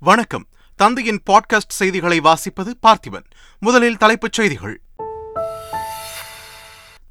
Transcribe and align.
வணக்கம். 0.00 0.46
தந்தையின் 0.76 1.22
பாட்காஸ்ட் 1.30 1.68
செய்திகளை 1.68 2.20
வாசிப்பது 2.20 2.74
பார்த்திபன். 2.82 3.24
முதலில் 3.58 3.96
தலைப்புச் 3.96 4.32
செய்திகள். 4.32 4.80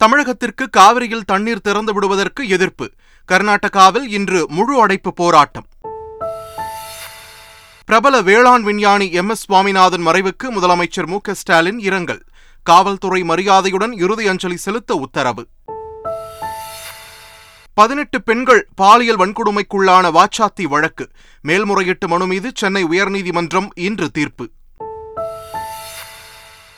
தமிழகத்திற்கு 0.05 0.69
காவிரியில் 0.69 1.25
தண்ணீர் 1.25 1.61
திறந்து 1.61 1.93
விடுவதற்கு 1.93 2.47
எதிர்ப்பு. 2.47 2.91
கர்நாடகாவில் 3.31 4.01
இன்று 4.01 4.45
முழு 4.49 4.81
அடைப்பு 4.81 5.13
போராட்டம். 5.13 5.67
பிரபல 7.85 8.21
வேளாண் 8.21 8.63
விஞ்ஞானி 8.63 9.11
எம். 9.11 9.29
எஸ். 9.29 9.43
சுவாமிநாதன் 9.43 10.07
மறைவுக்கு 10.07 10.49
முதலமைச்சர் 10.49 11.07
மு. 11.07 11.17
க. 11.21 11.33
ஸ்டாலின் 11.33 11.79
இரங்கல். 11.79 12.23
காவல்துறை 12.63 13.23
மரியாதையுடன் 13.23 13.91
இறுதி 13.91 14.27
அஞ்சலி 14.27 14.57
செலுத்த 14.57 14.93
உத்தரவு. 14.93 15.47
பதினெட்டு 17.77 18.21
பெண்கள் 18.21 18.67
பாலியல் 18.75 19.17
வன்கொடுமைக்குள்ளான 19.17 20.11
வாச்சாத்தி 20.11 20.63
வழக்கு. 20.63 21.09
மேல்முறையீட்டு 21.41 22.07
மனு 22.07 22.27
மீது 22.27 22.51
சென்னை 22.55 22.83
உயர்நீதிமன்றம் 22.83 23.67
இன்று 23.75 24.11
தீர்ப்பு. 24.11 24.49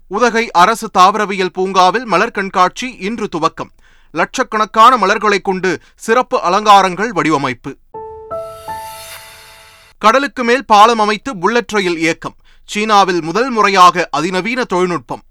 உதகை 0.08 0.52
அரசு 0.52 0.90
தாவரவியல் 0.98 1.54
பூங்காவில் 1.54 2.06
மலர் 2.06 2.32
கண்காட்சி 2.32 2.96
இன்று 3.00 3.30
துவக்கம். 3.36 3.70
லட்சக்கணக்கான 4.12 4.98
மலர்களைக் 4.98 5.44
கொண்டு 5.44 5.80
சிறப்பு 5.96 6.42
அலங்காரங்கள் 6.42 7.12
வடிவமைப்பு. 7.12 7.78
கடலுக்கு 9.98 10.44
மேல் 10.44 10.66
பாலம் 10.66 11.00
அமைத்து 11.00 11.38
புல்லட் 11.38 11.70
ரயில் 11.70 11.98
இயக்கம். 11.98 12.36
சீனாவில் 12.66 13.22
முதல் 13.22 13.50
முறையாக 13.50 14.08
அதிநவீன 14.12 14.64
தொழில்நுட்பம். 14.64 15.22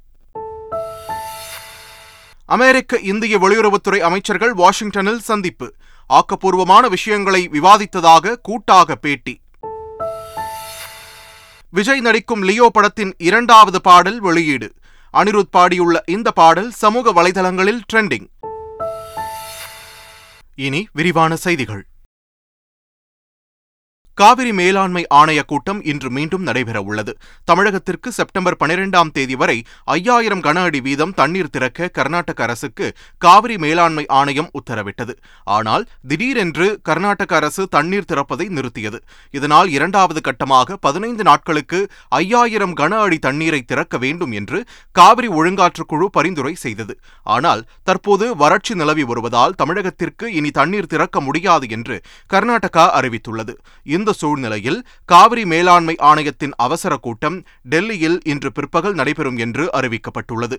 அமெரிக்க 2.49 2.99
இந்திய 2.99 3.39
வெளியுறவுத்துறை 3.39 3.99
அமைச்சர்கள் 3.99 4.53
வாஷிங்டனில் 4.53 5.21
சந்திப்பு. 5.21 5.75
ஆக்கப்பூர்வமான 6.09 6.89
விஷயங்களை 6.89 7.49
விவாதித்ததாக 7.49 8.35
கூட்டாக 8.43 8.97
பேட்டி. 8.97 9.41
விஜய் 11.71 12.01
நடிக்கும் 12.01 12.43
லியோ 12.43 12.71
படத்தின் 12.73 13.15
இரண்டாவது 13.19 13.81
பாடல் 13.81 14.21
வெளியீடு. 14.21 14.73
அனிருத் 15.13 15.55
பாடியுள்ள 15.57 15.97
இந்த 16.07 16.31
பாடல் 16.31 16.71
சமூக 16.71 17.13
வலைதளங்களில் 17.13 17.81
ட்ரெண்டிங் 17.93 18.27
இனி 20.55 20.89
விரிவான 20.93 21.37
செய்திகள். 21.37 21.87
காவிரி 24.19 24.53
மேலாண்மை 24.59 25.03
ஆணைய 25.19 25.41
கூட்டம் 25.51 25.81
இன்று 25.91 26.09
மீண்டும் 26.17 26.47
நடைபெறவுள்ளது. 26.47 27.13
தமிழகத்திற்கு 27.49 28.09
செப்டம்பர் 28.17 28.57
பனிரெண்டாம் 28.63 29.11
தேதி 29.17 29.37
வரை 29.43 29.57
ஐயாயிரம் 29.97 30.43
கன 30.47 30.63
அடி 30.69 30.81
வீதம் 30.87 31.13
தண்ணீர் 31.21 31.51
திறக்க 31.55 31.89
கர்நாடக 31.99 32.43
அரசுக்கு 32.47 32.87
காவிரி 33.25 33.57
மேலாண்மை 33.65 34.05
ஆணையம் 34.21 34.49
உத்தரவிட்டது. 34.61 35.15
ஆனால் 35.57 35.85
திடீரென்று 36.13 36.67
கர்நாடக 36.89 37.37
அரசு 37.41 37.65
தண்ணீர் 37.77 38.09
திறப்பதை 38.13 38.47
நிறுத்தியது. 38.57 38.99
இதனால் 39.39 39.71
இரண்டாவது 39.77 40.23
கட்டமாக 40.29 40.79
பதினைந்து 40.87 41.27
நாட்களுக்கு 41.31 41.81
ஐயாயிரம் 42.21 42.75
கன 42.81 42.99
அடி 43.05 43.21
தண்ணீரை 43.29 43.63
திறக்க 43.63 43.97
வேண்டும் 44.07 44.35
என்று 44.41 44.61
காவிரி 45.01 45.31
ஒழுங்காற்றுக்குழு 45.39 46.09
பரிந்துரை 46.19 46.55
செய்தது. 46.65 46.97
ஆனால் 47.37 47.65
தற்போது 47.91 48.29
வறட்சி 48.37 48.77
நிலவி 48.83 49.07
வருவதால் 49.13 49.57
தமிழகத்திற்கு 49.63 50.27
இனி 50.41 50.53
தண்ணீர் 50.61 50.93
திறக்க 50.95 51.17
முடியாது 51.21 51.69
என்று 51.79 51.99
கர்நாடகா 52.35 52.87
அறிவித்துள்ளது. 52.99 53.55
இந்த 53.97 54.07
சூழ்நிலையில் 54.13 54.87
காவிரி 55.05 55.45
மேலாண்மை 55.45 55.97
ஆணையத்தின் 55.99 56.53
அவசர 56.57 56.97
கூட்டம் 56.97 57.45
டெல்லியில் 57.63 58.21
இன்று 58.25 58.53
பிற்பகல் 58.53 58.95
நடைபெறும் 58.95 59.37
என்று 59.37 59.71
அறிவிக்கப்பட்டுள்ளது. 59.73 60.57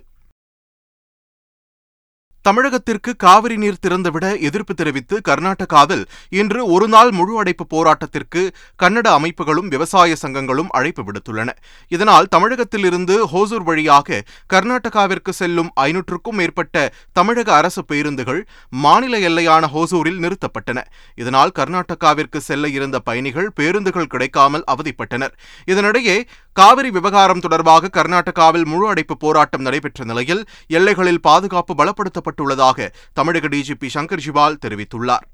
தமிழகத்திற்கு 2.48 3.10
காவிரி 3.16 3.56
நீர் 3.56 3.82
திறந்துவிட 3.86 4.26
எதிர்ப்பு 4.40 4.74
தெரிவித்து 4.74 5.20
கர்நாடகாவில் 5.28 6.04
இன்று 6.28 6.60
ஒருநாள் 6.66 7.10
முழு 7.10 7.38
அடைப்பு 7.38 7.64
போராட்டத்திற்கு 7.74 8.42
கன்னட 8.82 9.06
அமைப்புகளும் 9.18 9.68
விவசாய 9.68 10.16
சங்கங்களும் 10.22 10.70
அழைப்பு 10.70 11.02
விடுத்துள்ளன. 11.02 11.48
இதனால் 11.88 12.30
தமிழகத்திலிருந்து 12.36 13.16
ஹோசூர் 13.32 13.66
வழியாக 13.70 14.22
கர்நாடகாவிற்கு 14.52 15.28
செல்லும் 15.28 15.70
ஐநூற்றுக்கும் 15.80 16.38
மேற்பட்ட 16.40 16.92
தமிழக 17.12 17.54
அரசு 17.54 17.84
பேருந்துகள் 17.84 18.40
மாநில 18.70 19.18
எல்லையான 19.18 19.64
ஹோசூரில் 19.74 20.20
நிறுத்தப்பட்டன. 20.24 20.78
இதனால் 21.14 21.54
கர்நாடகாவிற்கு 21.58 22.36
செல்ல 22.36 22.68
இருந்த 22.68 22.98
பயணிகள் 23.00 23.52
பேருந்துகள் 23.54 24.06
கிடைக்காமல் 24.06 24.64
அவதிப்பட்டனர். 24.70 25.34
இதனிடையே 25.66 26.16
காவிரி 26.56 26.90
விவகாரம் 26.90 27.40
தொடர்பாக 27.40 27.90
கர்நாடகாவில் 27.96 28.64
முழு 28.64 28.86
அடைப்பு 28.88 29.14
போராட்டம் 29.16 29.62
நடைபெற்ற 29.62 30.04
நிலையில் 30.04 30.40
எல்லைகளில் 30.68 31.20
பாதுகாப்பு 31.20 31.74
பலப்படுத்தப்பட்டுள்ளதாக 31.74 32.88
தமிழக 33.12 33.48
டிஜிபி 33.48 33.88
சங்கர் 33.94 34.22
ஜிவால் 34.24 34.58
தெரிவித்துள்ளார். 34.66 35.26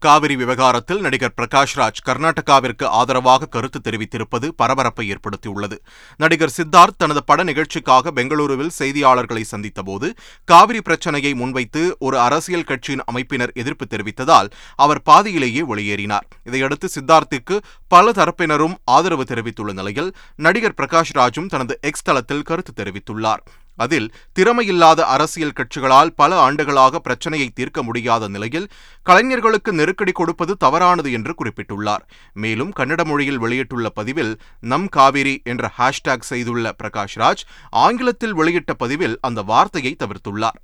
காவிரி 0.00 0.36
விவகாரத்தில் 0.36 1.00
நடிகர் 1.00 1.34
பிரகாஷ்ராஜ் 1.36 2.00
கர்நாடகாவிற்கு 2.06 2.84
ஆதரவாக 2.84 3.46
கருத்து 3.46 3.80
தெரிவித்திருப்பது 3.84 4.48
பரபரப்பை 4.56 5.04
ஏற்படுத்தியுள்ளது. 5.10 5.76
நடிகர் 6.16 6.52
சித்தார்த் 6.56 6.98
தனது 6.98 7.24
பட 7.24 7.42
நிகழ்ச்சிக்காக 7.42 8.10
பெங்களூருவில் 8.10 8.74
செய்தியாளர்களை 8.78 9.42
சந்தித்தபோது 9.50 10.10
காவிரி 10.44 10.80
பிரச்சனையை 10.80 11.34
முன்வைத்து 11.34 11.96
ஒரு 11.98 12.20
அரசியல் 12.20 12.64
கட்சியின் 12.64 13.04
அமைப்பினர் 13.12 13.52
எதிர்ப்பு 13.54 13.86
தெரிவித்ததால் 13.90 14.50
அவர் 14.76 15.02
பாதியிலேயே 15.02 15.62
வெளியேறினார். 15.62 16.26
இதையடுத்து 16.44 16.88
சித்தார்த்திற்கு 16.94 17.58
பல 17.88 18.10
தரப்பினரும் 18.10 18.74
ஆதரவு 18.84 19.24
தெரிவித்துள்ள 19.24 19.72
நிலையில் 19.72 20.12
நடிகர் 20.36 20.74
பிரகாஷ்ராஜும் 20.76 21.46
தனது 21.46 21.78
எக்ஸ் 21.82 22.02
தளத்தில் 22.02 22.42
கருத்து 22.42 22.84
தெரிவித்துள்ளார். 22.84 23.44
அதில் 23.84 24.08
திறமையில்லாத 24.38 25.00
அரசியல் 25.14 25.56
கட்சிகளால் 25.58 26.14
பல 26.20 26.38
ஆண்டுகளாக 26.46 27.00
பிரச்சனையை 27.06 27.48
தீர்க்க 27.58 27.82
முடியாத 27.88 28.28
நிலையில் 28.34 28.70
கலைஞர்களுக்கு 29.06 29.72
நெருக்கடி 29.80 30.14
கொடுப்பது 30.20 30.54
தவறானது 30.64 31.10
என்று 31.18 31.34
குறிப்பிட்டுள்ளார். 31.40 32.04
மேலும் 32.44 32.72
கன்னட 32.78 33.04
மொழியில் 33.04 33.42
வெளியிட்டுள்ள 33.44 33.88
பதிவில் 34.00 34.32
நம் 34.72 34.88
காவிரி 34.96 35.36
என்ற 35.52 35.72
ஹேஷ்டேக் 35.78 36.30
செய்துள்ள 36.32 36.74
பிரகாஷ்ராஜ் 36.82 37.44
ஆங்கிலத்தில் 37.84 38.34
வெளியிட்ட 38.40 38.74
பதிவில் 38.82 39.16
அந்த 39.28 39.42
வார்த்தையை 39.52 39.94
தவிர்த்துள்ளார். 40.02 40.58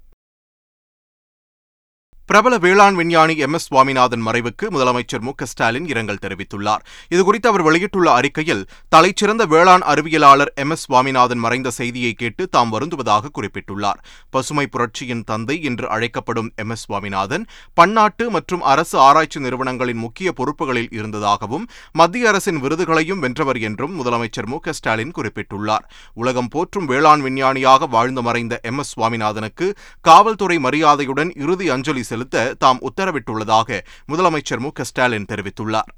பிரபல 2.26 2.58
வேளாண் 2.58 2.94
விஞ்ஞானி 2.94 3.36
எம். 3.36 3.52
எஸ். 3.52 3.66
சுவாமிநாதன் 3.66 4.26
மறைவுக்கு 4.26 4.64
முதலமைச்சர் 4.70 5.20
மு. 5.20 5.30
ஸ்டாலின் 5.42 5.88
இரங்கல் 5.88 6.18
தெரிவித்துள்ளார். 6.22 6.82
இதுகுறித்து 7.14 7.46
அவர் 7.46 7.62
வெளியிட்டுள்ள 7.62 8.12
அறிக்கையில் 8.12 8.66
தலைச்சிறந்த 8.96 9.46
வேளாண் 9.46 9.80
அறிவியலாளர் 9.80 10.50
எம். 10.54 10.70
எஸ். 10.70 10.84
சுவாமிநாதன் 10.84 11.38
மறைந்த 11.38 11.70
செய்தியை 11.70 12.12
கேட்டு 12.12 12.48
தாம் 12.48 12.72
வருந்துவதாக 12.72 13.30
குறிப்பிட்டுள்ளார். 13.34 14.00
பசுமை 14.30 14.66
புரட்சியின் 14.66 15.24
தந்தை 15.24 15.62
என்று 15.62 15.88
அழைக்கப்படும் 15.88 16.52
எம். 16.56 16.70
எஸ். 16.70 16.84
சுவாமிநாதன் 16.84 17.46
பன்னாட்டு 17.74 18.30
மற்றும் 18.30 18.62
அரசு 18.62 18.98
ஆராய்ச்சி 18.98 19.40
நிறுவனங்களின் 19.40 19.96
முக்கிய 19.96 20.32
பொறுப்புகளில் 20.36 20.90
இருந்ததாகவும் 20.90 21.68
மத்திய 21.92 22.28
அரசின் 22.28 22.60
விருதுகளையும் 22.60 23.18
வென்றவர் 23.18 23.60
என்றும் 23.60 23.96
முதலமைச்சர் 24.00 24.46
மு. 24.46 24.58
ஸ்டாலின் 24.70 25.12
குறிப்பிட்டுள்ளார். 25.18 25.86
உலகம் 26.14 26.48
போற்றும் 26.48 26.84
வேளாண் 26.84 27.20
விஞ்ஞானியாக 27.20 27.86
வாழ்ந்து 27.86 28.22
மறைந்த 28.22 28.60
எம். 28.62 28.78
எஸ். 28.78 28.94
சுவாமிநாதனுக்கு 28.98 29.74
காவல்துறை 30.00 30.58
மரியாதையுடன் 30.58 31.32
இறுதி 31.36 31.68
அஞ்சலி 31.68 32.02
செலுத்த 32.16 32.54
தாம் 32.58 32.78
உத்தரவிட்டுள்ளதாக 32.80 33.80
முதலமைச்சர் 34.08 34.58
மு 34.58 34.70
ஸ்டாலின் 34.80 35.30
தெரிவித்துள்ளார். 35.32 35.92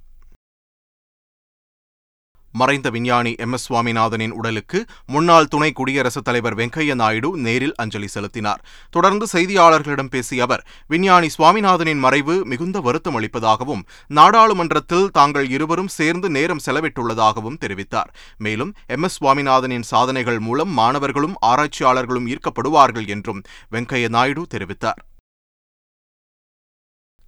மறைந்த 2.53 2.91
விஞ்ஞானி 2.91 3.35
எம். 3.39 3.53
எஸ். 3.53 3.73
சுவாமிநாதனின் 3.73 4.31
உடலுக்கு 4.31 4.85
முன்னாள் 5.07 5.47
துணை 5.47 5.73
குடியரசுத் 5.73 6.25
தலைவர் 6.25 6.55
வெங்கையா 6.55 6.95
நாயுடு 6.95 7.37
நேரில் 7.37 7.75
அஞ்சலி 7.77 8.07
செலுத்தினார். 8.07 8.65
தொடர்ந்து 8.91 9.27
செய்தியாளர்களிடம் 9.33 10.11
பேசிய 10.11 10.43
அவர் 10.43 10.67
விஞ்ஞானி 10.87 11.29
சுவாமிநாதனின் 11.39 11.99
மறைவு 11.99 12.45
மிகுந்த 12.45 12.81
வருத்தம் 12.81 13.21
அளிப்பதாகவும் 13.21 13.85
நாடாளுமன்றத்தில் 14.09 15.11
தாங்கள் 15.11 15.49
இருவரும் 15.51 15.93
சேர்ந்து 15.99 16.31
நேரம் 16.31 16.65
செலவிட்டுள்ளதாகவும் 16.67 17.61
தெரிவித்தார். 17.67 18.11
மேலும் 18.39 18.75
எம். 18.87 19.03
எஸ். 19.03 19.25
சுவாமிநாதனின் 19.25 19.87
சாதனைகள் 19.93 20.39
மூலம் 20.39 20.71
மாணவர்களும் 20.71 21.37
ஆராய்ச்சியாளர்களும் 21.47 22.29
ஈர்க்கப்படுவார்கள் 22.29 23.09
என்றும் 23.09 23.43
வெங்கையா 23.73 24.09
நாயுடு 24.09 24.47
தெரிவித்தார். 24.55 25.01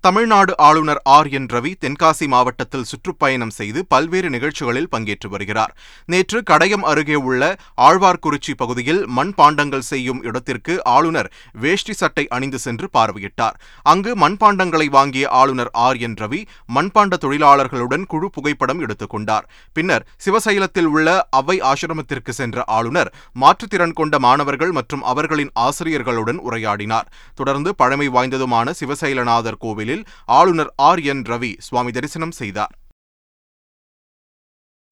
தமிழ்நாடு 0.00 0.56
ஆளுநர் 0.56 1.00
ஆர் 1.04 1.28
என் 1.28 1.46
ரவி 1.46 1.74
தென்காசி 1.80 2.26
மாவட்டத்தில் 2.26 2.84
சுற்றுப்பயணம் 2.84 3.50
செய்து 3.50 3.86
பல்வேறு 3.86 4.30
நிகழ்ச்சிகளில் 4.30 4.88
பங்கேற்று 4.96 5.28
வருகிறார். 5.28 5.76
நேற்று 6.04 6.42
கடையம் 6.42 6.82
அருகே 6.82 7.14
உள்ள 7.14 7.56
ஆழ்வார்குறிச்சி 7.80 8.54
பகுதியில் 8.56 9.08
மண்பாண்டங்கள் 9.16 9.78
செய்யும் 9.78 10.22
இடத்திற்கு 10.22 10.84
ஆளுநர் 10.84 11.32
வேஷ்டி 11.52 11.92
சட்டை 11.92 12.28
அணிந்து 12.28 12.58
சென்று 12.58 12.88
பார்வையிட்டார். 12.92 13.58
அங்கு 13.82 14.16
மண்பாண்டங்களை 14.16 14.86
வாங்கிய 14.86 15.28
ஆளுநர் 15.28 15.70
ஆர் 15.72 15.96
என் 15.96 16.14
ரவி 16.14 16.44
மண்பாண்ட 16.74 17.16
தொழிலாளர்களுடன் 17.20 18.06
குழு 18.06 18.30
புகைப்படம் 18.30 18.80
எடுத்துக் 18.80 19.10
கொண்டார். 19.10 19.48
பின்னர் 19.72 20.06
சிவசைலத்தில் 20.24 20.90
உள்ள 20.94 21.26
அவை 21.30 21.60
ஆசிரமத்திற்கு 21.60 22.30
சென்ற 22.30 22.64
ஆளுநர் 22.66 23.14
மாற்றுத்திறன் 23.40 23.92
கொண்ட 23.92 24.18
மாணவர்கள் 24.18 24.72
மற்றும் 24.72 25.02
அவர்களின் 25.02 25.50
ஆசிரியர்களுடன் 25.54 26.40
உரையாடினார். 26.50 27.06
தொடர்ந்து 27.34 27.74
பழமை 27.74 28.08
வாய்ந்ததுமான 28.08 28.72
சிவசைலநாதர் 28.84 29.58
கோவில் 29.58 29.88
கோயிலில் 29.90 30.10
ஆளுநர் 30.38 30.74
ஆர் 30.88 31.00
என் 31.12 31.22
ரவி 31.22 31.52
சுவாமி 31.58 31.90
தரிசனம் 31.90 32.38
செய்தார். 32.42 32.74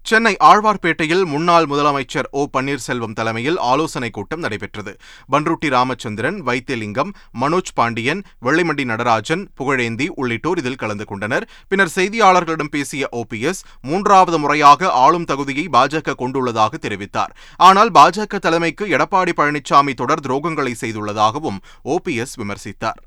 சென்னை 0.08 0.36
ஆழ்வார்பேட்டையில் 0.44 1.24
முன்னாள் 1.24 1.66
முதலமைச்சர் 1.66 2.28
ஓ 2.30 2.42
பன்னீர்செல்வம் 2.52 3.16
தலைமையில் 3.18 3.58
ஆலோசனைக் 3.70 4.12
கூட்டம் 4.12 4.38
நடைபெற்றது. 4.38 4.92
பன்ருட்டி 5.32 5.68
ராமச்சந்திரன் 5.68 6.38
வைத்தியலிங்கம் 6.46 7.10
மனோஜ் 7.40 7.74
பாண்டியன் 7.74 8.22
வெள்ளிமண்டி 8.42 8.84
நடராஜன் 8.84 9.42
புகழேந்தி 9.60 10.06
உள்ளிட்டோர் 10.14 10.58
இதில் 10.58 10.80
கலந்து 10.82 11.04
கொண்டனர். 11.04 11.46
பின்னர் 11.68 11.92
செய்தியாளர்களிடம் 11.94 12.72
பேசிய 12.76 13.08
ஓபிஎஸ் 13.12 13.62
மூன்றாவது 13.82 14.38
முறையாக 14.38 14.90
ஆளும் 15.04 15.24
தகுதியை 15.24 15.66
பாஜக 15.72 16.16
கொண்டுள்ளதாக 16.18 16.80
தெரிவித்தார். 16.86 17.34
ஆனால் 17.56 17.90
பாஜக 17.90 18.38
தலைமைக்கு 18.38 18.86
எடப்பாடி 18.86 19.34
பழனிசாமி 19.36 19.94
தொடர் 19.94 20.24
துரோகங்களை 20.26 20.74
செய்துள்ளதாகவும் 20.80 21.60
ஓபிஎஸ் 21.84 22.36
விமர்சித்தார். 22.40 23.02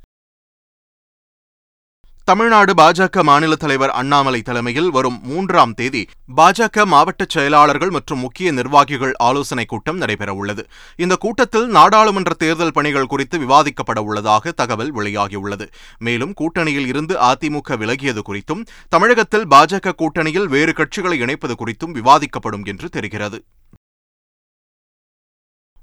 தமிழ்நாடு 2.23 2.73
பாஜக 2.73 3.23
மாநில 3.23 3.55
தலைவர் 3.55 3.89
அண்ணாமலை 3.89 4.41
தலைமையில் 4.41 4.89
வரும் 4.89 5.19
மூன்றாம் 5.23 5.73
தேதி 5.73 6.07
பாஜக 6.37 6.85
மாவட்ட 6.85 7.25
செயலாளர்கள் 7.27 7.89
மற்றும் 7.89 8.19
முக்கிய 8.19 8.51
நிர்வாகிகள் 8.51 9.13
ஆலோசனைக் 9.17 9.67
கூட்டம் 9.67 10.01
நடைபெறவுள்ளது. 10.01 10.63
இந்த 10.95 11.15
கூட்டத்தில் 11.15 11.67
நாடாளுமன்ற 11.67 12.33
தேர்தல் 12.33 12.71
பணிகள் 12.71 13.05
குறித்து 13.05 13.39
விவாதிக்கப்பட 13.39 13.99
உள்ளதாக 13.99 14.51
தகவல் 14.51 14.95
வெளியாகியுள்ளது. 14.95 15.67
மேலும் 15.97 16.33
கூட்டணியில் 16.41 16.87
இருந்து 16.87 17.17
அதிமுக 17.19 17.77
விலகியது 17.77 18.19
குறித்தும் 18.29 18.65
தமிழகத்தில் 18.89 19.47
பாஜக 19.47 19.91
கூட்டணியில் 19.97 20.47
வேறு 20.47 20.71
கட்சிகளை 20.71 21.19
இணைப்பது 21.21 21.53
குறித்தும் 21.65 21.95
விவாதிக்கப்படும் 21.95 22.65
என்று 22.65 22.89
தெரிகிறது. 22.89 23.43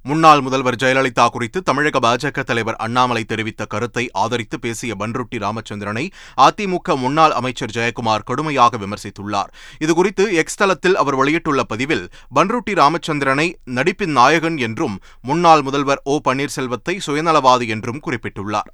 முன்னாள் 0.09 0.41
முதல்வர் 0.41 0.77
ஜெயலலிதா 0.83 1.25
குறித்து 1.29 1.59
தமிழக 1.63 1.99
பாஜக 2.05 2.43
தலைவர் 2.43 2.77
அண்ணாமலை 2.77 3.23
தெரிவித்த 3.25 3.63
கருத்தை 3.67 4.05
ஆதரித்து 4.13 4.57
பேசிய 4.59 4.95
பன்ருட்டி 4.99 5.39
ராமச்சந்திரனை 5.45 6.05
அதிமுக 6.47 6.97
முன்னாள் 6.97 7.35
அமைச்சர் 7.41 7.75
ஜெயக்குமார் 7.77 8.25
கடுமையாக 8.25 8.79
விமர்சித்துள்ளார். 8.79 9.51
இதுகுறித்து 9.79 10.27
எக்ஸ் 10.33 10.59
தளத்தில் 10.63 10.97
அவர் 10.97 11.15
வெளியிட்டுள்ள 11.15 11.63
பதிவில் 11.63 12.07
பன்ருட்டி 12.35 12.75
ராமச்சந்திரனை 12.83 13.49
நடிப்பின் 13.65 14.17
நாயகன் 14.21 14.59
என்றும் 14.69 14.99
முன்னாள் 15.23 15.63
முதல்வர் 15.63 16.03
ஓ 16.05 16.17
பன்னீர்செல்வத்தை 16.25 16.97
சுயநலவாதி 17.07 17.69
என்றும் 17.69 18.03
குறிப்பிட்டுள்ளார். 18.07 18.71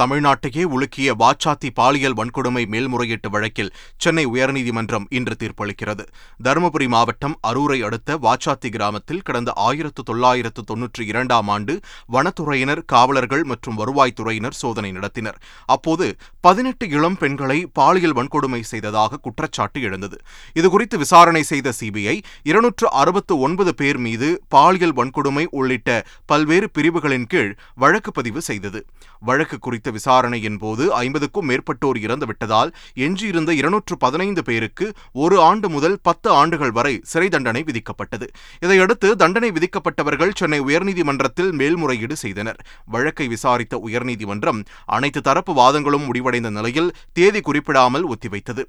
தமிழ்நாட்டையே 0.00 0.64
உலுக்கிய 0.76 1.10
வாச்சாத்தி 1.22 1.68
பாலியல் 1.74 2.16
வன்கொடுமை 2.16 2.62
மேல்முறையீட்டு 2.72 3.28
வழக்கில் 3.30 3.70
சென்னை 3.96 4.24
உயர்நீதிமன்றம் 4.26 5.06
இன்று 5.08 5.34
தீர்ப்பளிக்கிறது. 5.42 6.04
தருமபுரி 6.44 6.88
மாவட்டம் 6.88 7.36
அரூரை 7.48 7.78
அடுத்த 7.88 8.18
வாச்சாத்தி 8.26 8.70
கிராமத்தில் 8.74 9.22
கடந்த 9.22 9.52
ஆயிரத்து 9.66 10.02
தொள்ளாயிரத்து 10.02 10.62
தொன்னூற்றி 10.70 11.04
இரண்டாம் 11.12 11.48
ஆண்டு 11.48 11.76
வனத்துறையினர் 12.12 12.82
காவலர்கள் 12.86 13.44
மற்றும் 13.44 13.78
வருவாய்த்துறையினர் 13.78 14.58
சோதனை 14.62 14.90
நடத்தினர். 14.92 15.38
அப்போது 15.66 16.08
பதினெட்டு 16.40 16.88
இளம் 16.88 17.16
பெண்களை 17.16 17.58
பாலியல் 17.72 18.16
வன்கொடுமை 18.20 18.60
செய்ததாக 18.72 19.16
குற்றச்சாட்டு 19.16 19.80
எழுந்தது. 19.82 20.18
இதுகுறித்து 20.54 20.96
விசாரணை 20.96 21.42
செய்த 21.42 21.72
சிபிஐ 21.80 22.16
இருநூற்று 22.42 22.86
அறுபத்து 23.02 23.34
ஒன்பது 23.38 23.74
பேர் 23.74 23.98
மீது 23.98 24.42
பாலியல் 24.48 24.94
வன்கொடுமை 24.94 25.46
உள்ளிட்ட 25.50 25.90
பல்வேறு 26.26 26.70
பிரிவுகளின் 26.70 27.26
கீழ் 27.26 27.52
வழக்கு 27.74 28.12
பதிவு 28.12 28.40
செய்தது. 28.42 28.82
வழக்கு 29.20 29.58
குறித்த 29.58 29.85
குறித்த 29.86 29.98
விசாரணையின் 29.98 30.58
போது 30.62 30.84
ஐம்பதுக்கும் 31.02 31.48
மேற்பட்டோர் 31.50 31.98
இறந்துவிட்டதால் 32.06 32.70
எஞ்சியிருந்த 33.04 33.50
இருநூற்று 33.60 33.94
பதினைந்து 34.04 34.42
பேருக்கு 34.48 34.86
ஒரு 35.24 35.36
ஆண்டு 35.48 35.68
முதல் 35.68 35.96
பத்து 36.02 36.28
ஆண்டுகள் 36.40 36.72
வரை 36.78 36.94
சிறை 37.02 37.28
தண்டனை 37.28 37.62
விதிக்கப்பட்டது. 37.68 38.26
இதையடுத்து 38.64 39.08
தண்டனை 39.22 39.50
விதிக்கப்பட்டவர்கள் 39.56 40.32
சென்னை 40.34 40.60
உயர்நீதிமன்றத்தில் 40.68 41.52
மேல்முறையீடு 41.60 42.16
செய்தனர். 42.24 42.60
வழக்கை 42.94 43.28
விசாரித்த 43.34 43.80
உயர்நீதிமன்றம் 43.86 44.62
அனைத்து 44.96 45.22
தரப்பு 45.28 45.54
வாதங்களும் 45.60 46.06
முடிவடைந்த 46.08 46.50
நிலையில் 46.58 46.92
தேதி 47.12 47.40
குறிப்பிடாமல் 47.40 48.08
ஒத்திவைத்தது. 48.14 48.64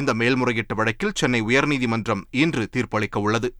இந்த 0.00 0.10
மேல்முறையீட்டு 0.14 0.74
வழக்கில் 0.74 1.16
சென்னை 1.20 1.42
உயர்நீதிமன்றம் 1.42 2.24
இன்று 2.42 2.64
தீர்ப்பளிக்க 2.74 3.16
உள்ளது. 3.26 3.50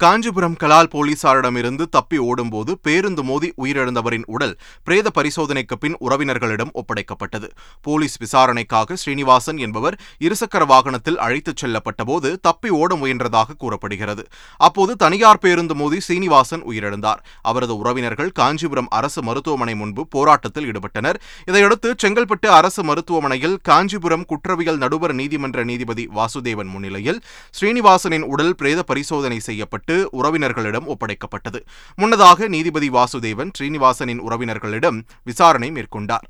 காஞ்சிபுரம் 0.00 0.56
கலால் 0.62 0.88
போலீசாரிடமிருந்து 0.92 1.84
தப்பி 1.90 2.18
ஓடும்போது 2.18 2.72
பேருந்து 2.78 3.22
மோதி 3.22 3.48
உயிரிழந்தவரின் 3.62 4.24
உடல் 4.26 4.54
பிரேத 4.84 5.10
பரிசோதனைக்கு 5.10 5.76
பின் 5.78 5.96
உறவினர்களிடம் 6.00 6.72
ஒப்படைக்கப்பட்டது. 6.72 7.48
போலீஸ் 7.82 8.16
விசாரணைக்காக 8.18 8.96
ஸ்ரீனிவாசன் 8.96 9.58
என்பவர் 9.58 9.96
இருசக்கர 10.20 10.66
வாகனத்தில் 10.66 11.18
அழைத்துச் 11.18 11.60
செல்லப்பட்டபோது 11.62 12.30
தப்பி 12.40 12.70
ஓட 12.70 12.94
முயன்றதாக 12.94 13.56
கூறப்படுகிறது. 13.58 14.24
அப்போது 14.56 14.96
தனியார் 14.96 15.38
பேருந்து 15.38 15.74
மோதி 15.74 16.00
சீனிவாசன் 16.00 16.64
உயிரிழந்தார். 16.70 17.22
அவரது 17.42 17.76
உறவினர்கள் 17.76 18.32
காஞ்சிபுரம் 18.32 18.90
அரசு 18.90 19.22
மருத்துவமனை 19.22 19.74
முன்பு 19.74 20.04
போராட்டத்தில் 20.06 20.68
ஈடுபட்டனர். 20.72 21.20
இதையடுத்து 21.46 21.94
செங்கல்பட்டு 22.02 22.50
அரசு 22.58 22.84
மருத்துவமனையில் 22.84 23.56
காஞ்சிபுரம் 23.62 24.24
குற்றவியல் 24.24 24.82
நடுவர் 24.84 25.14
நீதிமன்ற 25.14 25.64
நீதிபதி 25.64 26.06
வாசுதேவன் 26.18 26.72
முன்னிலையில் 26.74 27.22
ஸ்ரீனிவாசனின் 27.60 28.28
உடல் 28.32 28.54
பிரேத 28.54 28.82
பரிசோதனை 28.82 29.40
செய்யப்பட்டு 29.40 29.91
மீட்டு 29.92 30.08
உறவினர்களிடம் 30.22 30.86
ஒப்படைக்கப்பட்டது. 30.86 31.60
முன்னதாக 31.96 32.48
நீதிபதி 32.48 32.88
வாசுதேவன் 32.88 33.50
ஸ்ரீனிவாசனின் 33.58 34.22
உறவினர்களிடம் 34.28 35.02
விசாரணை 35.24 35.70
மேற்கொண்டார். 35.70 36.26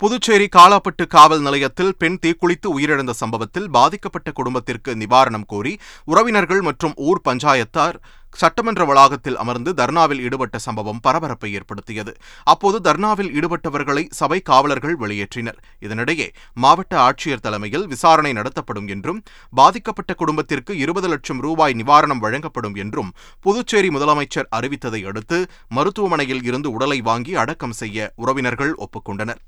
புதுச்சேரி 0.00 0.46
காலாப்பட்டு 0.56 1.04
காவல் 1.06 1.40
நிலையத்தில் 1.40 1.92
பெண் 1.98 2.18
தீக்குளித்து 2.22 2.68
உயிரிழந்த 2.76 3.12
சம்பவத்தில் 3.20 3.68
பாதிக்கப்பட்ட 3.76 4.28
குடும்பத்திற்கு 4.32 4.90
நிவாரணம் 5.02 5.46
கோரி 5.52 5.72
உறவினர்கள் 6.04 6.62
மற்றும் 6.68 6.94
ஊர் 7.08 7.20
பஞ்சாயத்தார் 7.28 7.98
சட்டமன்ற 8.36 8.84
வளாகத்தில் 8.84 9.38
அமர்ந்து 9.42 9.70
தர்ணாவில் 9.80 10.22
ஈடுபட்ட 10.26 10.58
சம்பவம் 10.58 11.00
பரபரப்பை 11.00 11.50
ஏற்படுத்தியது. 11.58 12.12
அப்போது 12.52 12.78
தர்ணாவில் 12.88 13.30
ஈடுபட்டவர்களை 13.38 14.04
சபை 14.20 14.38
காவலர்கள் 14.50 14.96
வெளியேற்றினர். 15.02 15.58
இதனிடையே 15.86 16.28
மாவட்ட 16.64 16.94
ஆட்சியர் 17.06 17.44
தலைமையில் 17.46 17.86
விசாரணை 17.86 18.32
நடத்தப்படும் 18.32 18.90
என்றும் 18.96 19.22
பாதிக்கப்பட்ட 19.60 20.14
குடும்பத்திற்கு 20.14 20.74
இருபது 20.76 21.10
லட்சம் 21.14 21.42
ரூபாய் 21.46 21.78
நிவாரணம் 21.82 22.24
வழங்கப்படும் 22.26 22.78
என்றும் 22.84 23.14
புதுச்சேரி 23.46 23.90
முதலமைச்சர் 23.96 24.52
அறிவித்ததை 24.58 25.02
அடுத்து 25.12 25.40
மருத்துவமனையில் 25.78 26.44
இருந்து 26.50 26.70
உடலை 26.70 27.00
வாங்கி 27.10 27.34
அடக்கம் 27.44 27.78
செய்ய 27.82 28.12
உறவினர்கள் 28.24 28.74
ஒப்புக்கொண்டனர். 28.86 29.42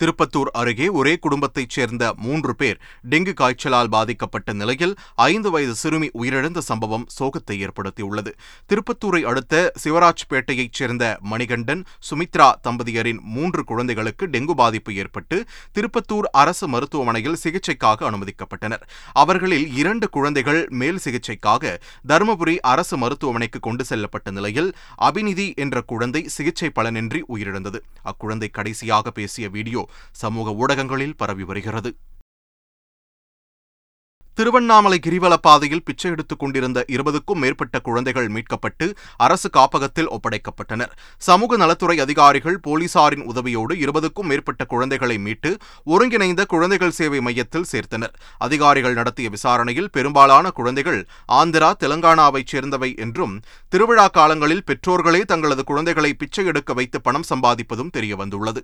திருப்பத்தூர் 0.00 0.50
அருகே 0.52 0.88
ஒரே 0.88 1.16
குடும்பத்தைச் 1.16 1.70
சேர்ந்த 1.70 2.14
மூன்று 2.16 2.56
பேர் 2.56 2.80
டெங்கு 3.10 3.32
காய்ச்சலால் 3.32 3.88
பாதிக்கப்பட்ட 3.88 4.52
நிலையில் 4.52 4.94
ஐந்து 5.14 5.50
வயது 5.50 5.74
சிறுமி 5.74 6.10
உயிரிழந்த 6.14 6.58
சம்பவம் 6.58 7.06
சோகத்தை 7.18 7.56
ஏற்படுத்தியுள்ளது. 7.66 8.32
திருப்பத்தூரை 8.68 9.22
அடுத்த 9.22 9.72
சிவராஜ்பேட்டையைச் 9.84 10.72
சேர்ந்த 10.72 11.18
மணிகண்டன் 11.20 11.84
சுமித்ரா 12.10 12.52
தம்பதியரின் 12.68 13.20
மூன்று 13.20 13.64
குழந்தைகளுக்கு 13.64 14.26
டெங்கு 14.26 14.50
பாதிப்பு 14.50 14.94
ஏற்பட்டு 14.94 15.44
திருப்பத்தூர் 15.74 16.28
அரசு 16.32 16.68
மருத்துவமனையில் 16.68 17.38
சிகிச்சைக்காக 17.44 18.10
அனுமதிக்கப்பட்டனர். 18.10 18.82
அவர்களில் 19.12 19.74
இரண்டு 19.74 20.08
குழந்தைகள் 20.08 20.68
மேல் 20.68 21.00
சிகிச்சைக்காக 21.04 21.78
தருமபுரி 22.08 22.58
அரசு 22.60 22.96
மருத்துவமனைக்கு 22.96 23.60
கொண்டு 23.60 23.84
செல்லப்பட்ட 23.88 24.30
நிலையில் 24.30 24.74
அபிநிதி 25.00 25.54
என்ற 25.54 25.80
குழந்தை 25.80 26.28
சிகிச்சை 26.28 26.70
பலனின்றி 26.74 27.22
உயிரிழந்தது. 27.34 27.80
அக்குழந்தை 28.04 28.50
கடைசியாக 28.50 29.10
பேசிய 29.10 29.48
வீடியோ 29.48 29.85
சமூக 30.12 30.52
ஊடகங்களில் 30.52 31.16
பரவி 31.16 31.42
வருகிறது. 31.42 31.96
திருவண்ணாமலை 34.34 35.00
கிரிவல 35.06 35.34
பாதையில் 35.34 35.82
பிச்சை 35.82 36.10
எடுத்துக் 36.10 36.38
கொண்டிருந்த 36.38 36.84
இருபதுக்கும் 36.88 37.34
மேற்பட்ட 37.34 37.80
குழந்தைகள் 37.80 38.28
மீட்கப்பட்டு 38.28 38.94
அரசு 39.16 39.50
காப்பகத்தில் 39.50 40.10
ஒப்படைக்கப்பட்டனர். 40.10 40.90
சமூக 41.16 41.56
நலத்துறை 41.56 42.00
அதிகாரிகள் 42.00 42.60
போலீசாரின் 42.66 43.22
உதவியோடு 43.26 43.74
இருபதுக்கும் 43.74 44.22
மேற்பட்ட 44.22 44.64
குழந்தைகளை 44.64 45.18
மீட்டு 45.18 45.56
ஒருங்கிணைந்த 45.84 46.46
குழந்தைகள் 46.46 46.90
சேவை 46.90 47.20
மையத்தில் 47.20 47.64
சேர்த்தனர். 47.72 48.12
அதிகாரிகள் 48.38 48.94
நடத்திய 48.94 49.28
விசாரணையில் 49.28 49.90
பெரும்பாலான 49.90 50.50
குழந்தைகள் 50.50 51.06
ஆந்திரா 51.32 51.72
தெலங்கானாவைச் 51.80 52.46
சேர்ந்தவை 52.46 52.94
என்றும் 52.96 53.40
திருவிழா 53.68 54.08
காலங்களில் 54.08 54.64
பெற்றோர்களே 54.66 55.22
தங்களது 55.22 55.64
குழந்தைகளை 55.64 56.14
பிச்சை 56.14 56.46
எடுக்க 56.46 56.72
வைத்து 56.72 57.00
பணம் 57.00 57.24
சம்பாதிப்பதும் 57.34 57.90
தெரியவந்துள்ளது. 57.96 58.62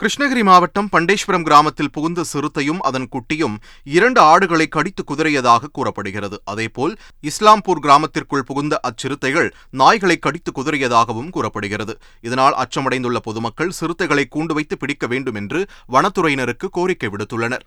கிருஷ்ணகிரி 0.00 0.42
மாவட்டம் 0.42 0.88
பண்டேஸ்வரம் 0.88 1.44
கிராமத்தில் 1.44 1.90
புகுந்த 1.92 2.24
சிறுத்தையும் 2.24 2.80
அதன் 2.80 3.06
குட்டியும் 3.12 3.54
இரண்டு 3.84 4.20
ஆடுகளை 4.20 4.66
கடித்து 4.68 5.02
குதறியதாக 5.10 5.70
கூறப்படுகிறது. 5.72 6.36
அதேபோல் 6.44 6.94
இஸ்லாம்பூர் 7.22 7.80
கிராமத்திற்குள் 7.80 8.44
புகுந்த 8.44 8.80
அச்சிறுத்தைகள் 8.82 9.48
நாய்களை 9.72 10.18
கடித்து 10.18 10.52
குதறியதாகவும் 10.58 11.30
கூறப்படுகிறது. 11.30 11.96
இதனால் 12.20 12.58
அச்சமடைந்துள்ள 12.64 13.16
பொதுமக்கள் 13.16 13.72
சிறுத்தைகளை 13.80 14.26
கூண்டு 14.36 14.52
வைத்து 14.52 14.78
பிடிக்க 14.78 15.06
வேண்டும் 15.06 15.34
என்று 15.34 15.62
வனத்துறையினருக்கு 15.92 16.68
கோரிக்கை 16.70 17.10
விடுத்துள்ளனர். 17.14 17.66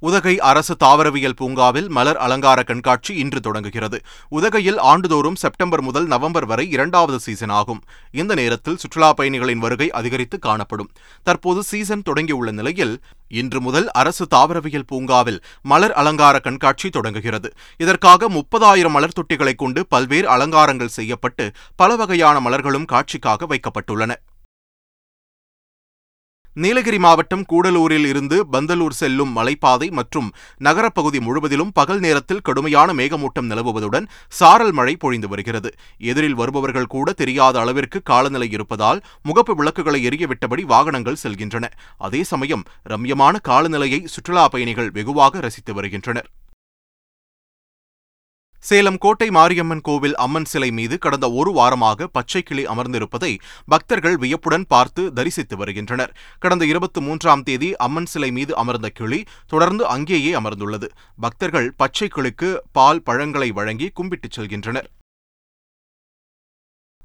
உதகை 0.00 0.40
அரசு 0.40 0.76
தாவரவியல் 0.84 1.36
பூங்காவில் 1.36 1.88
மலர் 1.88 2.16
அலங்கார 2.16 2.62
கண்காட்சி 2.62 3.14
இன்று 3.14 3.40
தொடங்குகிறது. 3.40 3.98
உதகையில் 4.28 4.78
ஆண்டுதோறும் 4.78 5.34
செப்டம்பர் 5.34 5.82
முதல் 5.82 6.06
நவம்பர் 6.06 6.46
வரை 6.46 6.70
இரண்டாவது 6.70 7.18
சீசன் 7.18 7.48
ஆகும். 7.48 7.82
இந்த 8.12 8.34
நேரத்தில் 8.34 8.76
சுற்றுலா 8.76 9.12
பயணிகளின் 9.12 9.58
வருகை 9.58 9.90
அதிகரித்து 9.90 10.38
காணப்படும். 10.38 10.90
தற்போது 11.22 11.62
சீசன் 11.62 12.02
தொடங்கியுள்ள 12.10 12.50
நிலையில் 12.50 13.00
இன்று 13.28 13.60
முதல் 13.60 13.90
அரசு 13.90 14.26
தாவரவியல் 14.30 14.86
பூங்காவில் 14.86 15.42
மலர் 15.62 15.92
அலங்கார 15.92 16.38
கண்காட்சி 16.38 16.88
தொடங்குகிறது. 16.88 17.52
இதற்காக 17.76 18.28
முப்பதாயிரம் 18.28 18.90
மலர் 18.90 19.16
தொட்டிகளை 19.20 19.54
கொண்டு 19.54 19.86
பல்வேறு 19.86 20.28
அலங்காரங்கள் 20.28 20.96
செய்யப்பட்டு 20.98 21.50
பல 21.76 21.96
வகையான 21.96 22.40
மலர்களும் 22.40 22.90
காட்சிக்காக 22.92 23.46
வைக்கப்பட்டுள்ளன. 23.48 24.14
நீலகிரி 26.62 26.98
மாவட்டம் 26.98 27.44
கூடலூரில் 27.52 28.06
இருந்து 28.06 28.36
பந்தலூர் 28.52 28.96
செல்லும் 29.00 29.32
மலைப்பாதை 29.36 29.90
மற்றும் 29.90 30.32
நகரப்பகுதி 30.58 31.20
முழுவதிலும் 31.20 31.70
பகல் 31.72 31.98
நேரத்தில் 31.98 32.40
கடுமையான 32.40 32.94
மேகமூட்டம் 32.94 33.48
நிலவுவதுடன் 33.50 34.06
சாரல் 34.28 34.72
மழை 34.72 34.96
பொழிந்து 34.96 35.28
வருகிறது. 35.28 35.70
எதிரில் 35.98 36.34
வருபவர்கள் 36.34 36.86
கூட 36.86 37.12
தெரியாத 37.12 37.60
அளவிற்கு 37.60 38.00
காலநிலை 38.02 38.50
இருப்பதால் 38.50 39.02
முகப்பு 39.28 39.54
விளக்குகளை 39.54 40.08
எரியவிட்டபடி 40.08 40.64
வாகனங்கள் 40.64 41.22
செல்கின்றன. 41.22 41.64
அதே 41.98 42.22
சமயம் 42.24 42.66
ரம்யமான 42.88 43.36
காலநிலையை 43.40 44.02
சுற்றுலா 44.06 44.48
பயணிகள் 44.48 44.90
வெகுவாக 44.90 45.40
ரசித்து 45.40 45.74
வருகின்றனர். 45.74 46.28
சேலம் 48.68 48.98
கோட்டை 48.98 49.30
மாரியம்மன் 49.30 49.80
கோவில் 49.80 50.16
அம்மன் 50.16 50.44
சிலை 50.44 50.70
மீது 50.70 50.98
கடந்த 50.98 51.26
ஒரு 51.32 51.50
வாரமாக 51.52 52.06
பச்சை 52.12 52.42
கிளி 52.42 52.64
அமர்ந்திருப்பதை 52.64 53.38
பக்தர்கள் 53.66 54.16
வியப்புடன் 54.16 54.66
பார்த்து 54.68 55.12
தரிசித்து 55.12 55.56
வருகின்றனர். 55.56 56.12
கடந்த 56.38 56.66
இருபத்தி 56.66 57.00
மூன்றாம் 57.00 57.42
தேதி 57.42 57.76
அம்மன் 57.76 58.06
சிலை 58.06 58.30
மீது 58.30 58.56
அமர்ந்த 58.56 58.88
கிளி 58.88 59.24
தொடர்ந்து 59.46 59.86
அங்கேயே 59.86 60.34
அமர்ந்துள்ளது. 60.34 60.88
பக்தர்கள் 61.16 61.74
பச்சை 61.76 62.08
கிளிக்கு 62.08 62.62
பால் 62.72 63.02
பழங்களை 63.02 63.50
வழங்கி 63.50 63.92
கும்பிட்டுச் 64.00 64.36
செல்கின்றனர். 64.36 64.88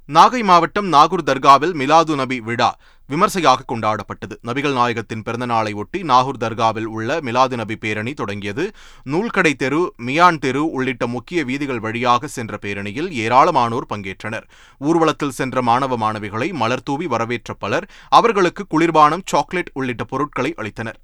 நாகை 0.08 0.40
மாவட்டம் 0.42 0.88
நாகூர் 0.94 1.22
தர்காவில் 1.28 1.72
மிலாது 1.80 2.14
நபி 2.16 2.36
விழா 2.40 2.68
விமர்சையாக 3.08 3.64
கொண்டாடப்பட்டது. 3.70 4.34
நபிகள் 4.48 4.74
நாயகத்தின் 4.78 5.22
பிறந்தநாளை 5.26 5.72
ஒட்டி 5.74 6.00
நாகூர் 6.02 6.40
தர்காவில் 6.40 6.88
உள்ள 6.96 7.16
மிலாது 7.20 7.56
நபி 7.56 7.76
பேரணி 7.76 8.12
தொடங்கியது. 8.12 8.64
நூல்கடை 9.12 9.52
தெரு 9.54 9.80
மியான் 10.08 10.38
தெரு 10.38 10.70
உள்ளிட்ட 10.70 11.06
முக்கிய 11.06 11.44
வீதிகள் 11.44 11.80
வழியாக 11.86 12.26
சென்ற 12.26 12.58
பேரணியில் 12.62 13.10
ஏராளமானோர் 13.24 13.88
பங்கேற்றனர். 13.94 14.46
ஊர்வலத்தில் 14.80 15.36
சென்ற 15.40 15.62
மாணவ 15.62 15.96
மாணவிகளை 15.96 16.50
மலர்தூவி 16.62 17.08
வரவேற்ற 17.14 17.54
பலர் 17.54 17.88
அவர்களுக்கு 18.08 18.64
குளிர்பானம் 18.74 19.26
சாக்லேட் 19.26 19.74
உள்ளிட்ட 19.74 20.04
பொருட்களை 20.04 20.54
அளித்தனர். 20.56 21.00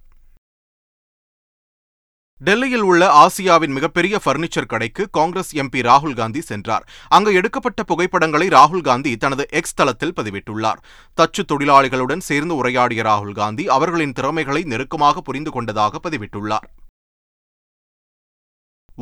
டெல்லியில் 2.43 2.81
உள்ள 2.81 3.27
ஆசியாவின் 3.27 3.69
மிகப்பெரிய 3.69 4.21
பர்னிச்சர் 4.25 4.67
கடைக்கு 4.67 5.09
காங்கிரஸ் 5.11 5.57
எம்பி 5.57 5.81
ராகுல் 5.89 6.15
காந்தி 6.15 6.41
சென்றார். 6.41 6.85
அங்கு 7.09 7.35
எடுக்கப்பட்ட 7.35 7.83
புகைப்படங்களை 7.83 8.49
ராகுல் 8.49 8.81
காந்தி 8.81 9.17
தனது 9.17 9.47
எக்ஸ் 9.51 9.75
தளத்தில் 9.75 10.13
பதிவிட்டுள்ளார். 10.13 10.81
தச்சு 11.21 11.43
தொழிலாளிகளுடன் 11.53 12.19
சேர்ந்து 12.19 12.57
உரையாடிய 12.57 13.03
ராகுல் 13.03 13.33
காந்தி 13.33 13.69
அவர்களின் 13.69 14.13
திறமைகளை 14.13 14.63
நெருக்கமாக 14.63 15.21
புரிந்து 15.21 15.51
கொண்டதாக 15.51 16.01
பதிவிட்டுள்ளார். 16.09 16.69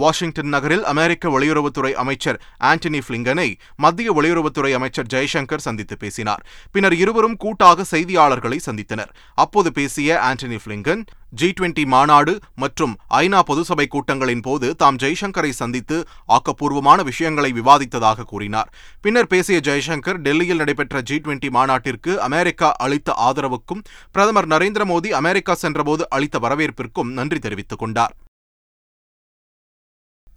வாஷிங்டன் 0.02 0.52
நகரில் 0.54 0.84
அமெரிக்க 0.92 1.32
வெளியுறவுத்துறை 1.34 1.92
அமைச்சர் 2.02 2.38
ஆண்டனி 2.70 3.00
பிளிங்கனை 3.08 3.48
மத்திய 3.84 4.12
வெளியுறவுத்துறை 4.18 4.72
அமைச்சர் 4.78 5.10
ஜெய்சங்கர் 5.14 5.66
சந்தித்து 5.66 5.96
பேசினார். 6.02 6.42
பின்னர் 6.72 6.96
இருவரும் 7.02 7.38
கூட்டாக 7.44 7.86
செய்தியாளர்களை 7.92 8.58
சந்தித்தனர். 8.66 9.12
அப்போது 9.44 9.72
பேசிய 9.78 10.18
ஆண்டனி 10.28 10.58
பிளிங்கன் 10.66 11.02
ஜி 11.40 11.48
டுவெண்டி 11.56 11.82
மாநாடு 11.94 12.32
மற்றும் 12.62 12.92
ஐநா 13.22 13.40
பொதுசபை 13.48 13.86
கூட்டங்களின் 13.94 14.42
போது 14.46 14.66
தாம் 14.82 14.98
ஜெய்சங்கரை 15.02 15.50
சந்தித்து 15.60 15.96
ஆக்கப்பூர்வமான 16.36 17.02
விஷயங்களை 17.10 17.50
விவாதித்ததாக 17.58 18.26
கூறினார். 18.32 18.70
பின்னர் 19.00 19.30
பேசிய 19.34 19.58
ஜெய்சங்கர் 19.68 20.22
டெல்லியில் 20.26 20.62
நடைபெற்ற 20.62 21.02
ஜி 21.10 21.18
டுவெண்டி 21.24 21.50
மாநாட்டிற்கு 21.58 22.14
அமெரிக்கா 22.28 22.70
அளித்த 22.86 23.16
ஆதரவுக்கும் 23.28 23.84
பிரதமர் 24.12 24.50
நரேந்திர 24.54 24.86
மோடி 24.92 25.12
அமெரிக்கா 25.22 25.56
சென்றபோது 25.64 26.06
அளித்த 26.18 26.38
வரவேற்பிற்கும் 26.46 27.12
நன்றி 27.18 27.40
தெரிவித்துக் 27.46 27.82
கொண்டார். 27.84 28.14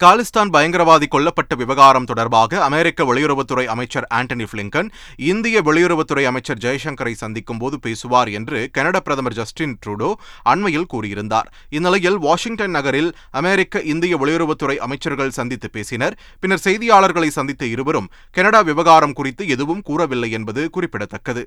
காலிஸ்தான் 0.00 0.50
பயங்கரவாதி 0.52 1.06
கொல்லப்பட்ட 1.10 1.56
விவகாரம் 1.56 2.04
தொடர்பாக 2.04 2.62
அமெரிக்க 2.62 3.04
வெளியுறவுத்துறை 3.04 3.64
அமைச்சர் 3.64 4.06
ஆண்டனி 4.14 4.46
பிளிங்கன் 4.52 4.88
இந்திய 5.16 5.62
வெளியுறவுத்துறை 5.62 6.24
அமைச்சர் 6.24 6.58
ஜெய்சங்கரை 6.58 7.12
சந்திக்கும் 7.12 7.58
போது 7.58 7.78
பேசுவார் 7.78 8.28
என்று 8.28 8.68
கனடா 8.72 9.00
பிரதமர் 9.00 9.32
ஜஸ்டின் 9.32 9.78
ட்ரூடோ 9.86 10.10
அண்மையில் 10.42 10.88
கூறியிருந்தார். 10.92 11.48
இந்நிலையில் 11.68 12.18
வாஷிங்டன் 12.18 12.70
நகரில் 12.70 13.10
அமெரிக்க 13.30 13.80
இந்திய 13.82 14.16
வெளியுறவுத்துறை 14.16 14.76
அமைச்சர்கள் 14.76 15.30
சந்தித்து 15.30 15.70
பேசினர். 15.70 16.18
பின்னர் 16.40 16.64
செய்தியாளர்களை 16.64 17.28
சந்தித்த 17.28 17.66
இருவரும் 17.66 18.10
கனடா 18.30 18.62
விவகாரம் 18.62 19.12
குறித்து 19.12 19.46
எதுவும் 19.48 19.82
கூறவில்லை 19.82 20.30
என்பது 20.30 20.70
குறிப்பிடத்தக்கது. 20.70 21.44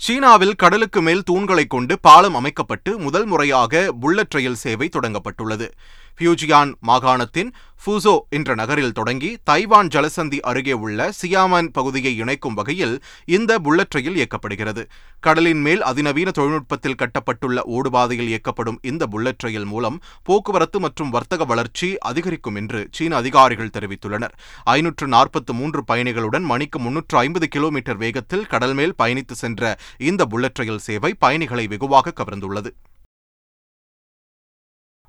சீனாவில் 0.00 0.54
கடலுக்கு 0.54 1.00
மேல் 1.02 1.22
தூண்களைக் 1.30 1.70
கொண்டு 1.70 1.98
பாலம் 1.98 2.34
அமைக்கப்பட்டு 2.34 2.98
முதல் 2.98 3.26
முறையாக 3.26 3.92
புல்லட் 4.00 4.30
ரயில் 4.30 4.54
சேவை 4.54 4.88
தொடங்கப்பட்டுள்ளது. 4.92 5.66
பியூஜியான் 6.18 6.72
மாகாணத்தின் 6.86 7.52
ஃபூசோ 7.84 8.18
என்ற 8.28 8.54
நகரில் 8.54 8.92
தொடங்கி 8.92 9.28
தைவான் 9.44 9.90
ஜலசந்தி 9.94 10.38
அருகே 10.40 10.72
உள்ள 10.72 11.12
சியாமன் 11.20 11.68
பகுதியை 11.72 12.16
இணைக்கும் 12.16 12.54
வகையில் 12.54 13.02
இந்த 13.24 13.58
புல்லட் 13.58 13.94
ரயில் 13.96 14.18
இயக்கப்படுகிறது. 14.20 14.82
கடலின் 15.20 15.60
மேல் 15.60 15.82
அதிநவீன 15.82 16.30
தொழில்நுட்பத்தில் 16.30 16.98
கட்டப்பட்டுள்ள 17.02 17.58
ஓடுபாதையில் 17.76 18.30
இயக்கப்படும் 18.32 18.78
இந்த 18.82 19.06
புல்லட் 19.06 19.38
ரயில் 19.38 19.64
மூலம் 19.64 20.00
போக்குவரத்து 20.22 20.80
மற்றும் 20.80 21.10
வர்த்தக 21.10 21.44
வளர்ச்சி 21.44 21.98
அதிகரிக்கும் 21.98 22.54
என்று 22.54 22.88
சீன 22.92 23.16
அதிகாரிகள் 23.16 23.74
தெரிவித்துள்ளனர். 23.78 24.36
ஐநூற்று 24.64 25.06
நாற்பத்து 25.06 25.54
மூன்று 25.54 25.84
பயணிகளுடன் 25.84 26.42
மணிக்கு 26.42 26.78
முன்னூற்று 26.78 27.18
ஐம்பது 27.18 27.48
கிலோமீட்டர் 27.48 27.96
வேகத்தில் 27.96 28.46
கடல் 28.46 28.74
மேல் 28.74 28.94
பயணித்து 29.02 29.32
சென்ற 29.32 29.78
இந்த 29.96 30.26
புல்லட் 30.26 30.60
ரயில் 30.62 30.78
சேவை 30.78 31.14
பயணிகளை 31.18 31.66
வெகுவாக 31.66 32.14
கவர்ந்துள்ளது. 32.22 32.72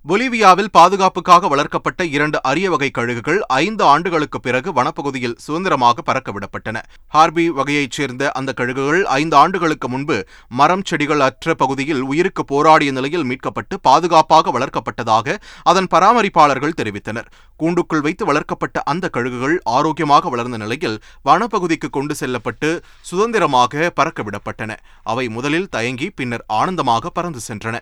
பொலிவியாவில் 0.10 0.70
பாதுகாப்புக்காக 0.72 1.48
வளர்க்கப்பட்ட 1.48 2.06
இரண்டு 2.06 2.42
அரிய 2.42 2.70
வகை 2.70 2.92
கழுகுகள் 2.98 3.40
ஐந்து 3.48 3.84
ஆண்டுகளுக்கு 3.84 4.40
பிறகு 4.40 4.70
வனப்பகுதியில் 4.74 5.36
சுதந்திரமாக 5.38 6.04
பறக்கவிடப்பட்டன. 6.08 6.78
ஹார்பி 7.14 7.48
வகையைச் 7.50 7.92
சேர்ந்த 7.92 8.32
அந்த 8.32 8.54
கழுகுகள் 8.58 9.04
ஐந்து 9.04 9.36
ஆண்டுகளுக்கு 9.36 9.90
முன்பு 9.90 10.18
மரம் 10.48 10.84
செடிகள் 10.86 11.20
அற்ற 11.20 11.54
பகுதியில் 11.54 12.02
உயிருக்கு 12.02 12.46
போராடிய 12.46 12.92
நிலையில் 12.92 13.24
மீட்கப்பட்டு 13.24 13.78
பாதுகாப்பாக 13.82 14.60
வளர்க்கப்பட்டதாக 14.60 15.38
அதன் 15.64 15.92
பராமரிப்பாளர்கள் 15.92 16.78
தெரிவித்தனர். 16.82 17.30
கூண்டுக்குள் 17.60 18.02
வைத்து 18.02 18.26
வளர்க்கப்பட்ட 18.26 18.82
அந்த 18.82 19.10
கழுகுகள் 19.14 19.58
ஆரோக்கியமாக 19.64 20.30
வளர்ந்த 20.30 20.58
நிலையில் 20.58 21.02
வனப்பகுதிக்கு 21.26 21.90
கொண்டு 21.90 22.16
செல்லப்பட்டு 22.16 22.82
சுதந்திரமாக 23.02 23.94
பறக்கவிடப்பட்டன. 23.96 24.76
அவை 25.04 25.30
முதலில் 25.30 25.70
தயங்கி 25.70 26.10
பின்னர் 26.10 26.46
ஆனந்தமாக 26.48 27.10
பறந்து 27.10 27.40
சென்றன. 27.48 27.78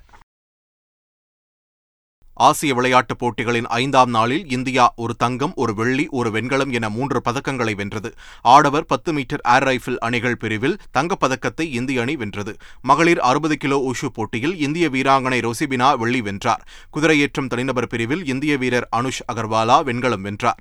ஆசிய 2.39 2.74
விளையாட்டுப் 2.74 3.19
போட்டிகளின் 3.19 3.65
ஐந்தாம் 3.65 4.10
நாளில் 4.10 4.50
இந்தியா 4.50 4.93
ஒரு 4.96 5.15
தங்கம் 5.15 5.53
ஒரு 5.55 5.74
வெள்ளி 5.74 6.08
ஒரு 6.10 6.31
வெண்கலம் 6.31 6.72
என 6.72 6.89
மூன்று 6.89 7.22
பதக்கங்களை 7.29 7.75
வென்றது. 7.75 8.13
ஆடவர் 8.41 8.86
பத்து 8.86 9.13
மீட்டர் 9.13 9.41
ஏர் 9.43 9.63
ரைஃபிள் 9.63 9.98
அணிகள் 9.98 10.38
பிரிவில் 10.38 10.77
தங்கப்பதக்கத்தை 10.98 11.67
இந்திய 11.79 12.01
அணி 12.01 12.15
வென்றது. 12.15 12.58
மகளிர் 12.81 13.19
அறுபது 13.19 13.58
கிலோ 13.58 13.91
உஷு 13.91 14.05
போட்டியில் 14.13 14.58
இந்திய 14.58 14.89
வீராங்கனை 14.89 15.39
ரோசிபினா 15.48 15.98
வெள்ளி 15.98 16.22
வென்றார். 16.22 16.67
குதிரையேற்றம் 16.93 17.48
தனிநபர் 17.48 17.88
பிரிவில் 17.88 18.25
இந்திய 18.25 18.58
வீரர் 18.58 18.89
அனுஷ் 18.96 19.24
அகர்வாலா 19.34 19.84
வெண்கலம் 19.84 20.22
வென்றார். 20.22 20.60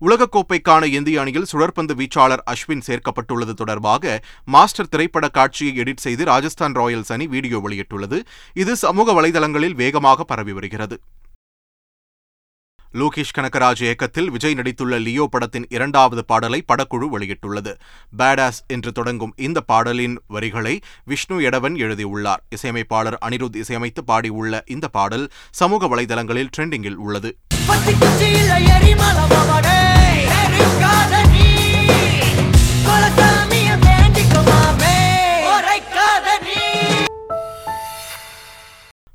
உலகக்கோப்பைக்கான 0.00 0.84
இந்திய 0.84 1.20
அணியில் 1.20 1.48
சுழற்பந்து 1.52 1.94
வீச்சாளர் 2.00 2.42
அஸ்வின் 2.50 2.84
சேர்க்கப்பட்டுள்ளது 2.86 3.54
தொடர்பாக 3.54 4.22
மாஸ்டர் 4.44 4.88
திரைப்பட 4.88 5.28
காட்சியை 5.28 5.72
எடிட் 5.78 6.04
செய்து 6.06 6.24
ராஜஸ்தான் 6.24 6.72
ராயல்ஸ் 6.72 7.12
அணி 7.12 7.26
வீடியோ 7.26 7.58
வெளியிட்டுள்ளது. 7.58 8.18
இது 8.54 8.76
சமூக 8.76 9.12
வலைதளங்களில் 9.12 9.74
வேகமாக 9.74 10.24
பரவி 10.24 10.52
வருகிறது. 10.52 10.98
லோகேஷ் 12.94 13.32
கனகராஜ் 13.38 13.82
இயக்கத்தில் 13.82 14.30
விஜய் 14.30 14.54
நடித்துள்ள 14.54 15.02
லியோ 15.02 15.28
படத்தின் 15.30 15.66
இரண்டாவது 15.68 16.24
பாடலை 16.24 16.64
படக்குழு 16.68 17.06
வெளியிட்டுள்ளது. 17.14 17.72
பேடாஸ் 18.18 18.60
என்று 18.66 18.92
தொடங்கும் 18.92 19.34
இந்த 19.36 19.60
பாடலின் 19.60 20.16
வரிகளை 20.26 20.80
விஷ்ணு 21.04 21.40
எடவன் 21.40 21.76
எழுதியுள்ளார். 21.76 22.42
இசையமைப்பாளர் 22.48 23.18
அனிருத் 23.26 23.58
இசையமைத்து 23.64 24.04
பாடியுள்ள 24.06 24.62
இந்த 24.66 24.88
பாடல் 24.88 25.30
சமூக 25.50 25.86
வலைதளங்களில் 25.86 26.52
ட்ரெண்டிங்கில் 26.56 27.00
உள்ளது. 27.06 27.36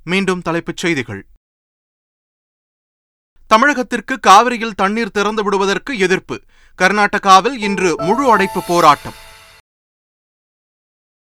மீண்டும் 0.06 0.42
தலைப்புச் 0.42 0.78
செய்திகள். 0.78 1.26
தமிழகத்திற்கு 3.54 4.20
காவிரியில் 4.20 4.76
தண்ணீர் 4.76 5.12
திறந்து 5.12 5.44
விடுவதற்கு 5.44 5.98
எதிர்ப்பு. 5.98 6.42
கர்நாடகாவில் 6.82 7.58
இன்று 7.58 8.02
முழு 8.02 8.32
அடைப்பு 8.32 8.64
போராட்டம். 8.68 9.14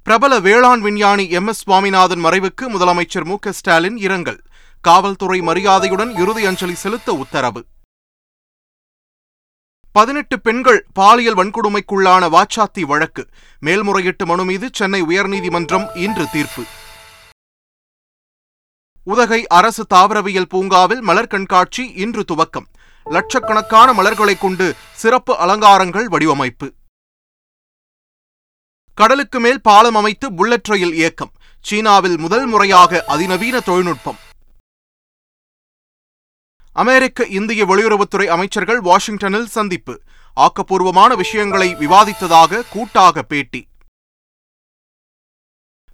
பிரபல 0.03 0.39
வேளாண் 0.39 0.81
விஞ்ஞானி 0.81 1.29
எம். 1.29 1.47
எஸ். 1.47 1.61
சுவாமிநாதன் 1.61 2.25
மறைவுக்கு 2.25 2.61
முதலமைச்சர் 2.61 3.25
மு. 3.25 3.37
க. 3.39 3.51
ஸ்டாலின் 3.51 3.97
இரங்கல். 3.97 4.43
காவல்துறை 4.81 5.41
மரியாதையுடன் 5.41 6.15
இறுதி 6.15 6.45
அஞ்சலி 6.45 6.75
செலுத்த 6.75 7.13
உத்தரவு. 7.13 7.65
பதினெட்டு 9.91 10.39
பெண்கள் 10.39 10.85
பாலியல் 10.93 11.35
வன்கொடுமைக்குள்ளான 11.35 12.23
வாச்சாத்தி 12.35 12.81
வழக்கு. 12.81 13.27
மேல்முறையீட்டு 13.59 14.25
மனு 14.25 14.45
மீது 14.45 14.69
சென்னை 14.73 15.03
உயர்நீதிமன்றம் 15.03 15.97
இன்று 15.97 16.25
தீர்ப்பு. 16.31 16.63
உதகை 19.03 19.47
அரசு 19.47 19.85
தாவரவியல் 19.89 20.49
பூங்காவில் 20.49 21.01
மலர் 21.01 21.27
கண்காட்சி 21.27 21.93
இன்று 22.03 22.25
துவக்கம். 22.31 22.67
லட்சக்கணக்கான 23.05 23.93
மலர்களை 23.93 24.37
கொண்டு 24.37 24.75
சிறப்பு 24.93 25.37
அலங்காரங்கள் 25.37 26.07
வடிவமைப்பு. 26.07 26.73
கடலுக்கு 28.93 29.39
மேல் 29.39 29.61
பாலம் 29.61 29.95
அமைத்து 29.95 30.33
புல்லட் 30.33 30.67
ரயில் 30.67 30.93
இயக்கம். 30.93 31.33
சீனாவில் 31.61 32.17
முதல் 32.17 32.45
முறையாக 32.45 33.03
அதிநவீன 33.07 33.59
தொழில்நுட்பம். 33.59 34.19
அமெரிக்க 36.73 37.25
இந்திய 37.25 37.65
வெளியுறவுத்துறை 37.65 38.25
அமைச்சர்கள் 38.25 38.79
வாஷிங்டனில் 38.79 39.47
சந்திப்பு. 39.47 40.01
ஆக்கப்பூர்வமான 40.35 41.15
விஷயங்களை 41.15 41.75
விவாதித்ததாக 41.75 42.61
கூட்டாக 42.69 43.23
பேட்டி. 43.23 43.67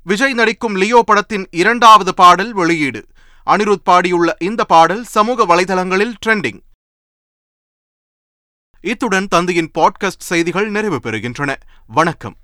விஜய் 0.03 0.34
நடிக்கும் 0.34 0.75
லியோ 0.75 1.03
படத்தின் 1.05 1.48
இரண்டாவது 1.51 2.13
பாடல் 2.13 2.53
வெளியீடு. 2.53 3.05
அனிருத் 3.46 3.84
பாடியுள்ள 3.86 4.34
இந்த 4.39 4.63
பாடல் 4.63 5.03
சமூக 5.03 5.46
வலைதளங்களில் 5.46 6.13
ட்ரெண்டிங். 6.25 6.60
இத்துடன் 8.81 9.27
தந்தையின் 9.27 9.72
பாட்காஸ்ட் 9.74 10.19
செய்திகள் 10.19 10.69
நிறைவு 10.69 10.96
பெறுகின்றன. 10.96 11.55
வணக்கம். 11.88 12.38